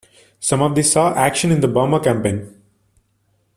Some 0.39 0.63
of 0.63 0.73
these 0.73 0.91
saw 0.93 1.13
action 1.13 1.51
in 1.51 1.61
the 1.61 1.67
Burma 1.67 1.99
Campaign. 2.03 2.55